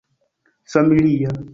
familia 0.65 1.29